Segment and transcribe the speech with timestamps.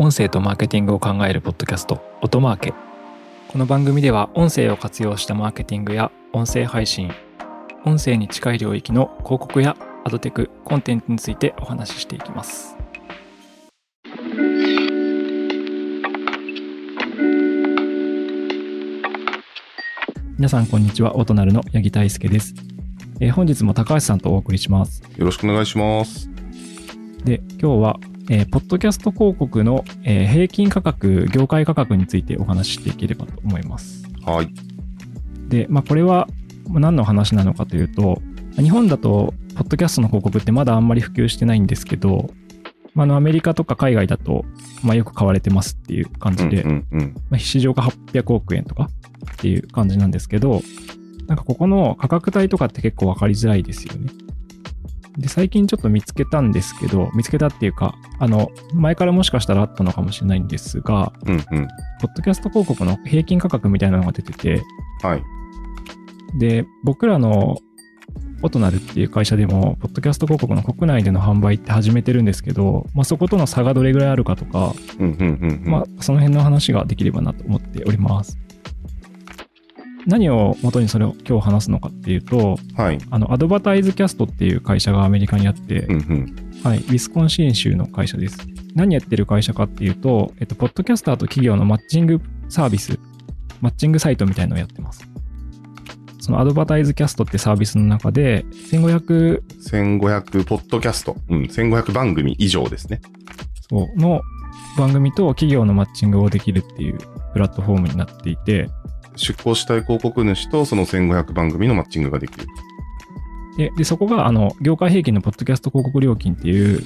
[0.00, 2.74] 音声とマーケティングを考えるポッドキャスト音マーケ。
[3.48, 7.10] この番組では音声を活用したマーケティングや音声配信
[7.84, 12.76] 音声に近い領域の広告やアドテクコンテンツについてお話ししていきます。
[20.36, 21.16] 皆さんこんにちは。
[21.16, 22.54] 音なるの八木大輔です、
[23.18, 25.02] えー本日も高橋さんとお送りします。
[25.16, 26.30] よろしくお願いします。
[27.24, 27.96] で今日は、
[28.30, 34.52] えーポッドキャスト広告の、えー平均価格業界価格についてお話ししていければと思いますはい。
[35.48, 36.28] で、まあ、これは
[36.68, 38.20] まあ何の話なのかというと
[38.56, 42.30] 日本だとポッドキャストの広告ってまだあんまり普及してないんですけど、
[42.94, 44.44] まあ、あのアメリカとか海外だと、
[44.82, 47.14] まあ、よく買われてますっていう感じで、うんうんうん。
[47.30, 48.88] まあ、市場が800億円とか
[49.32, 50.62] っていう感じなんですけど、
[51.26, 54.10] なんかここの価格帯とかって結構わかりづらいですよね。
[55.18, 61.42] で、最近ちょっと見つけたんですけど、見つけたっていうか、あの、前からもしかしたらあったのかもしれないんですが、うんうん。
[62.00, 64.62] ポッドキャスト広告の平均価格みたいなのが出てて、
[65.02, 65.22] はい。
[66.38, 67.58] で、僕らの
[68.42, 75.70] オトナルっていう会社でも、ポッドキャスト広告の国内での販売って始めてるんですけど、まあ、そことの差がどれぐらいあるかとか、うんうんうんうん。
[75.70, 78.38] まあ、その辺の話ができればなと思っております。
[80.06, 82.98] 何を元にそれを今日話すのかっていうと、はい。
[83.10, 86.36] あの、アドバタイズキャストっていう会社がアメリカにあって、うんうん。
[86.64, 88.38] はい、ウィスコンシン州の会社です。
[88.74, 92.98] 何やってる会社かっていうと、えっと、ポッドキャスターと企業のマッチングサービス、
[93.60, 95.08] マッチングサイトみたいのをやってます。
[96.20, 101.16] そのアドバタイズキャストってサービスの中で、1500 1500ポッドキャスト。
[101.28, 101.42] うん。
[101.44, 103.00] 1500番組以上ですね。
[103.70, 104.20] そうの
[104.76, 106.98] 番組と企業のマッチングをできるっていう
[107.32, 108.68] プラットフォームになっていて、
[109.18, 112.46] 出稿したい広告主とその1500番組のマッチングができる。
[113.56, 116.82] で、でそこが、あの、業界平均のポッドキャスト広告料金っていう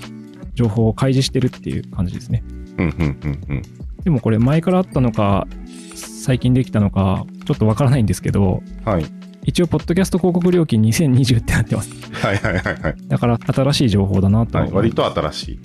[0.54, 2.42] 情報を開示してるっていう感じですね。
[2.78, 3.62] うんうんうんうん。
[4.04, 5.46] でもこれ前からあったのか、
[5.94, 9.04] 最近できたのか、ちょっとわからないんですけど、はい。
[9.44, 11.90] 一応、ポッドキャスト広告料金2020ってなってます。
[12.12, 12.94] はいはいはいはい。
[13.08, 15.58] だから、新しい情報だなとははい、割と新しい。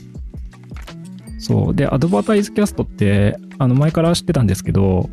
[1.38, 1.75] そう。
[1.75, 5.09] で、アドバタイズキャストって、あの、前から知ってたんですけど、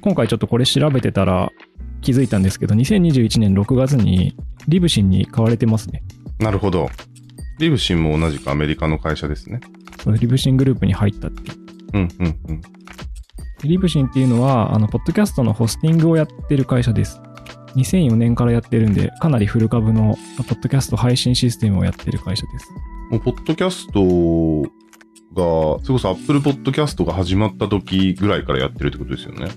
[0.00, 1.50] 今回ちょっとこれ調べてたら
[2.00, 4.36] 気づいたんですけど、2021年6月に
[4.68, 6.02] リブシンに買われてますね。
[6.38, 6.88] なるほど。
[7.58, 9.60] リブシンも同じくアメリカの会社ですね。
[10.02, 11.58] そのリブシングループに入ったっていう。
[11.94, 12.60] うんうんうん。
[12.60, 12.68] で
[13.64, 17.20] リブシンっていうのは、あの、ポッドキャストのホスティングをやってる会社です。
[17.74, 22.70] 2004年からやってるんで、かなりフル株のポッドキャスト配信システムをやってる会社です。
[23.10, 24.70] もう、ポッドキャスト
[25.34, 29.48] が、それこそ Apple Podcast が始まった時ぐらいからやってるってことですよね。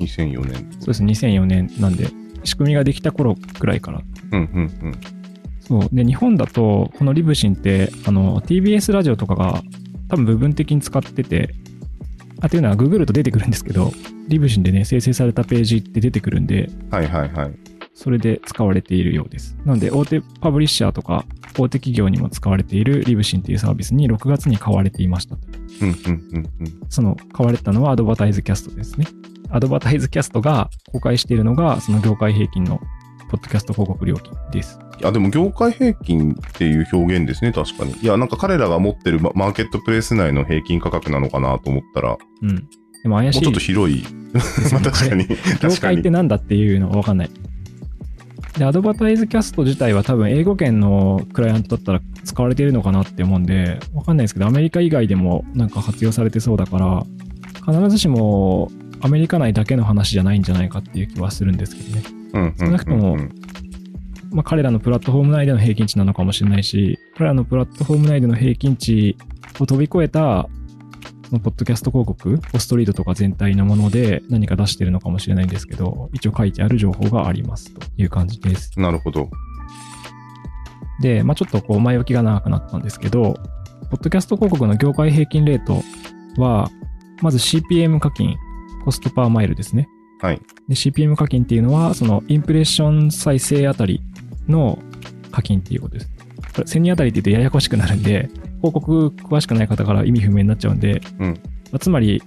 [0.00, 0.54] 2004年。
[0.80, 2.08] そうです、2004年なんで、
[2.44, 4.02] 仕組みができた頃くらいから。
[4.32, 4.46] うんうん
[4.82, 4.94] うん。
[5.60, 5.88] そう。
[5.92, 9.62] で、日本だと、このリブシンって、あの、TBS ラジオとかが
[10.08, 11.54] 多分部分的に使ってて、
[12.40, 13.92] あ、っていうのはググると出てくるんですけど、
[14.28, 17.52] リブシンでね、生成されたページって出てくるんで、はいはいはい。
[17.94, 19.56] それで使われているようです。
[19.64, 21.24] なので、大手パブリッシャーとか、
[21.56, 25.36] 大手企業にも使われているリブシンっていうサービスに6月に買われていました。
[25.80, 25.94] うんうん
[26.32, 26.80] うんうん。
[26.88, 29.06] その買われたのはアドバタイズキャストですね。
[29.54, 32.80] アドバタイズキャストが公開しているのが、その業界平均の
[33.30, 34.80] ポッドキャスト広告料金です。
[35.00, 37.92] いや、でも業界平均っていう表現ですね、確かに。
[37.92, 42.68] いや、なんか彼らが持ってるママーケットプレイス内の平均価格なのかなと思ったら、もうん。
[43.04, 43.38] でも怪しい。
[43.38, 44.04] うちょっと広い。
[44.72, 45.28] ま あ確かに。
[45.62, 45.70] 業。
[45.80, 47.30] 界ってなんだっていうのがわかんない。
[48.58, 57.06] で、アドバタイズキャスト自体は多分英語圏のクライアントだったら使われているのかなって思うんで、わかんないですけど、アメリカ以外でもなんか活用されてそうだから、
[57.66, 58.70] 必ずしも
[59.04, 61.96] アメリカ内だけの話じゃないんじゃないかっていう気はするんですけど
[62.40, 62.54] ね。
[62.58, 63.18] 少なくとも
[64.30, 69.18] まあ彼らのプラットフォーム内での平均値なのかもしれないし、彼らのプラットフォーム内での平均値
[69.60, 70.48] を飛び越えた、
[71.28, 78.72] そのポッドキャスト広告、ポストリードとか全体のもので何か出してるのかもしれないんですけど、一応書いてある情報がありますという感じです。
[78.80, 79.28] なるほど。
[81.02, 83.34] で、まあちょっとこう前置きが長くなったんですけど、
[83.90, 85.82] ポッドキャスト広告の業界平均レート
[86.40, 86.70] は、
[87.20, 88.36] まず CPM 課金、
[88.84, 89.88] コストパーマイルですね。
[90.20, 90.40] はい。
[90.68, 94.02] で、CPM 課金っていうのは、そのインプレッション再生あたり
[94.46, 94.78] の
[95.32, 96.10] 課金っていうことです。
[96.54, 98.28] これ、1000人あたりって言うとややこしくなるんで、
[98.58, 101.40] 広告詳しくない方から意味不明になっちゃうんで、うん
[101.72, 102.22] まあつまり、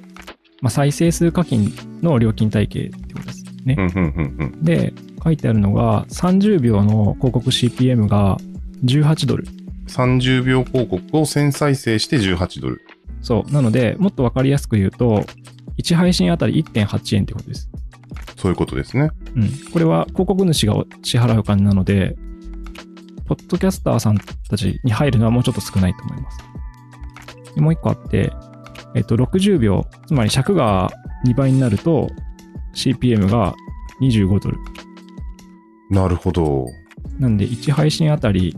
[0.61, 1.71] まあ、再生数課金
[2.01, 3.75] の料金体系ってことですね。
[3.77, 4.63] うんうんうんうん。
[4.63, 4.93] で、
[5.23, 8.37] 書いてあるのが、30秒の広告 CPM が
[8.83, 9.45] 18ドル。
[9.87, 12.81] 30秒広告を1000再生して18ドル。
[13.21, 13.51] そう。
[13.51, 15.25] なので、もっとわかりやすく言うと、
[15.77, 17.69] 1配信あたり1.8円ってことです。
[18.37, 19.09] そういうことですね。
[19.35, 19.49] うん。
[19.71, 22.15] これは広告主が支払う金なので、
[23.25, 26.37] ポッドキャスターさんたちに入るのはもうちょっと少ないと思います。
[27.55, 28.31] でもう一個あって、
[28.95, 30.89] えっと、60秒、つまり尺が
[31.25, 32.07] 2倍になると、
[32.73, 33.53] CPM が
[34.01, 34.57] 25ドル。
[35.89, 36.65] なるほど。
[37.19, 38.55] なんで、1配信あたり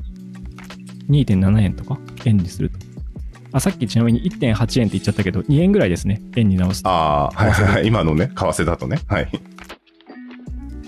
[1.10, 2.79] 2.7円とか円にすると。
[3.52, 6.22] あ、さっきちなみに1.8円って言っちゃったけど、2円ぐらいですね。
[6.36, 6.90] 円に直すと。
[6.90, 7.88] ああ、はいはいはい。
[7.88, 9.00] 今のね、為替だとね。
[9.08, 9.30] はい。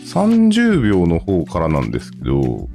[0.06, 2.70] 30秒の方からなんですけど、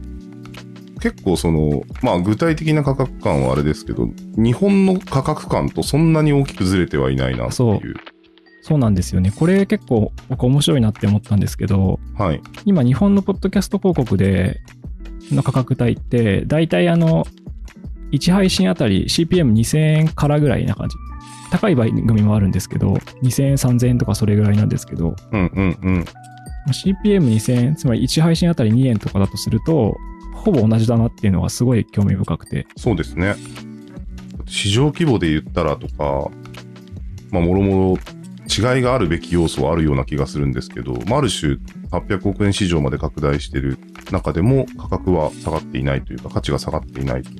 [1.00, 7.94] 結構その、まあ具体的な価格感はあれですけど、日本の価格感とそんなに大きくずれてはいないなってそいう。
[8.62, 9.30] そうなんですよね。
[9.30, 12.40] これ結構僕面白いなって思ったんですけど、はい。
[12.64, 14.60] 今日本のポッドキャスト広告で
[15.30, 17.26] の価格帯って、大体あの、
[18.16, 20.96] 1配信あたり CPM2000 円からぐらいな感じ。
[21.50, 25.96] 高い番組もあるんですけど、2000円、3000円とかそれぐらいなんですけど、うんうんうん。
[25.98, 26.02] ま
[26.68, 29.96] あ CPM2000 円、つまり1配信あたり2円とかだとすると、
[30.34, 33.36] ほぼ同じだなっていうのがすごい興味深くて、そうですね。
[34.46, 36.30] 市場規模で言ったらとか、
[37.30, 41.56] まあ、もろもろ違いがあるべき要素はあるような気がするんですけど、まあ、ある種
[41.90, 43.78] 800億円市場まで拡大している
[44.12, 47.30] 中でも価格は下がっていないというか、価値が下がっていないと。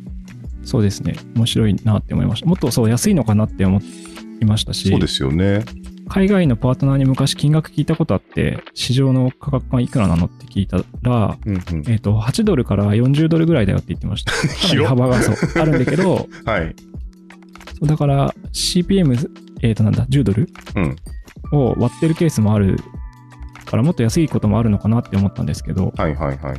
[0.66, 2.46] そうですね、面白いなって思いました。
[2.46, 3.80] もっとそう安いのかなって思
[4.40, 5.64] いましたし、そうですよね。
[6.08, 11.84] 海外のパートナーに昔金額聞いたことあって、市場の価格感いくらなのって聞いたら、うんうん。
[11.88, 14.32] えっ、と、8ドルから40ドルぐらいだよって言ってました。
[14.34, 16.74] かなり幅がそう、あるんだけど、 はい。
[17.78, 19.30] そうだから CPM、
[19.62, 20.96] えっ、となんだ、10ドルうん。
[21.52, 22.76] を割ってるケースもある
[23.64, 26.56] から、もっと安いこともあるのかなって思ったんですけど、はいはいはいはい。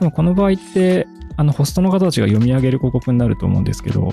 [0.00, 1.06] でもこの場合って、
[1.36, 4.12] あの、ホストの方たちが読み上げる広告になると思うんですけど、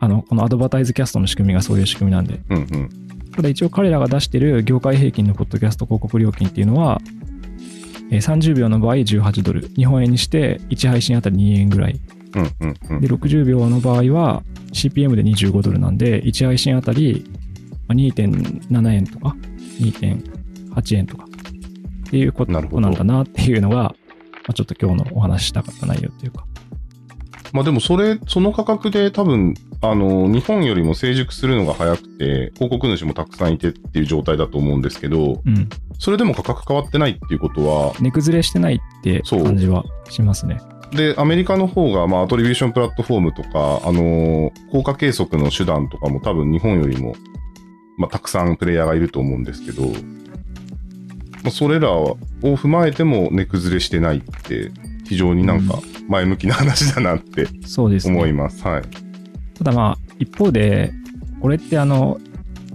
[0.00, 2.90] あの、このアドバタイズキャストの仕組みがそういう仕組みなんで、うんうん。
[3.34, 7.00] ただ一応彼らが出してる業界平均のポッドキャスト広告料金っていうのは、
[8.10, 12.00] えー30秒の場合18ドル、日本円にして1配信あたり2円ぐらい。
[12.34, 13.08] うんうんうんで、。
[13.08, 14.42] 60秒の場合は
[14.72, 17.24] CPM で25ドルなんで、1配信あたり
[17.88, 19.36] まあ2.7円とか
[19.80, 23.94] 2.8円とかっていうことなんだなっていうのが、
[24.46, 26.44] まあ、ちょっと今日のお話ししたかった内容っていうか。
[27.52, 35.68] まあでもそれ、その価格で多分、あの、日本よりも成熟するのが早くて、広告主もたくさんいてっていう状態だと思うんですけど、うん。
[35.98, 40.58] それでも価格変わってないっていうことは、値崩れしてないって感じはしますね。
[40.92, 47.14] で、アメリカの方が、まあ、アトリビューションプラットフォームとか、あのー効果計測の手段とかも多分日本よりも、
[47.96, 49.84] まあ、たくさんプレイヤーがいると思うんですけど、
[51.44, 54.72] まあ、それらを踏まえても値崩れしてないって、
[55.06, 58.16] 非常になんか前向きな話だなってそうですね。
[58.16, 58.66] 思います。
[58.66, 58.82] はい。
[59.58, 60.92] ただまあ、一方で、
[61.40, 62.18] これってあの、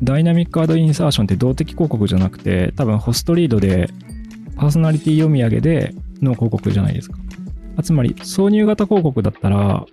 [0.04, 3.89] ダイナミックアドインサーションって動的広告じゃなくて、多分ホストリードで、
[4.56, 7.18] パーソナリティ読み上げでの広告じゃないですか。
[7.75, 9.86] あつまり、挿入型広告だったら、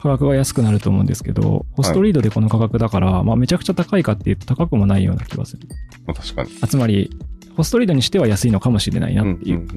[0.00, 5.68] 価格が安くなると思うんですけど、ホストリードでこの価格だから、まあめちゃくちゃ高いかっていうと高くもないような気がする。
[6.06, 6.50] まあ、確かに。
[6.62, 7.10] あつまり、
[7.60, 9.68] ホストリードにしては安いのかもしれないなっていう。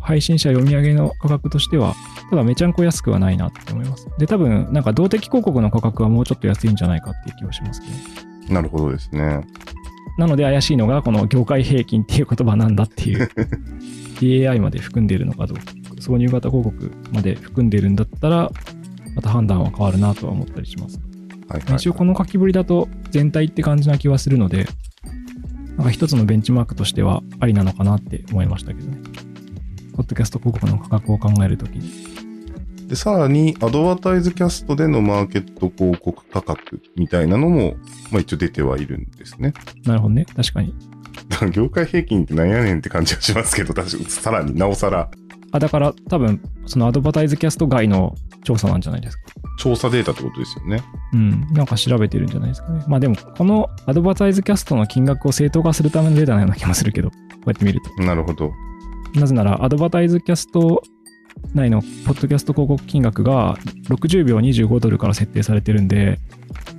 [0.00, 1.94] 配信者読み上げの価格としては、
[2.30, 4.08] ただめちゃんこ安くはないなって思います。
[4.16, 7.88] で、多分、なんか動的広告の価格はもうちょっと安いんじゃないかっていう気はしますけ
[8.48, 8.54] ど。
[8.54, 9.42] なるほどですね。
[10.16, 13.28] なので怪しいのが、この業界平均っていう言葉なんだっていう、
[14.20, 15.64] DAI まで含んでいるのかどうか、
[16.00, 18.50] 挿入型広告まで含んでいるんだったら、
[19.14, 20.98] また判断は変わるなとは思ったりします。
[21.48, 21.76] はいはい、はい。
[21.76, 24.66] 一応この書きぶりだと全体って感じな気はするので、
[25.76, 28.98] なんか一つのベンチマークとしてはありなのかなって思いましたけどね。
[29.94, 32.88] ポッドキャスト広告の価格を考えるときに。
[32.88, 37.76] で、さらに、アドバタイズキャストでのマーケット広告価格みたいなのも、
[38.10, 39.52] まあ一応出てはいるんですね。
[39.84, 40.24] なるほどね。
[40.24, 40.74] 確かに。
[41.52, 45.10] 業界平均ってなんやねんって感じはしますけど、確かにさらになおさら
[45.52, 48.14] あ、だから多分、そのアドバタイズキャスト外の
[48.44, 49.24] 調査なんじゃないですか。
[49.56, 50.82] 調査データってことですよね。
[51.12, 51.46] うん。
[51.52, 52.84] なんか調べてるんじゃないですかね。
[52.86, 58.02] まあでも、このアドバタイズキャストの金額を正当化するためのデータのような気もするけど、こうやって見ると。
[58.02, 58.52] なるほど。
[59.14, 60.82] なぜなら、アドバタイズキャスト
[61.54, 63.56] 内のポッドキャスト広告金額が
[63.88, 66.18] 60秒25ドルから設定されてるんで、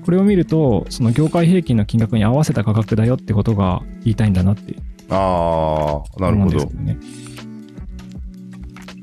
[0.05, 4.75] これを見ると、その業界平均の金額に合わせた価格だよってことが言いたいんだなって
[5.09, 6.97] ああ、なるほどね。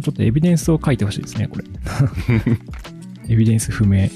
[0.02, 1.64] ちょっとエビデンスを書いてほしいですね、これ。
[3.28, 4.08] エビデンス不明。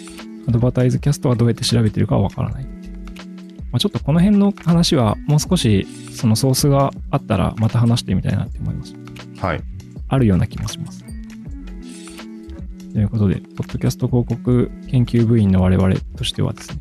[0.48, 2.64] アドバタイズキャストはどうやって調べてるかはわからない。
[2.64, 8.94] まあ、ちょっとこの辺の話はもう少しそのソースがあったらまた話してみたいなって思います。
[9.40, 9.60] はい。
[10.08, 11.04] あるような気もします。
[12.92, 16.78] ということで、ポッドキャスト広告研究部員の我々としてはですね、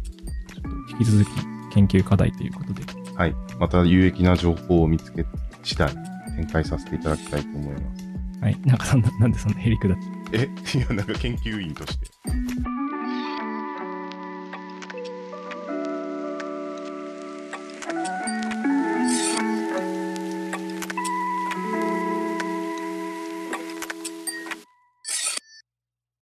[0.92, 1.30] 引き続き
[1.74, 2.84] 研究課題ということで、
[3.16, 3.36] はい。
[3.60, 5.26] また有益な情報を見つけ
[5.64, 5.94] 次第
[6.36, 8.17] 展開させていただきたいと思います。
[8.42, 9.98] はい、なんかそんななんでそんなへりくだっ
[10.32, 12.08] てえいや、なんか研究員として。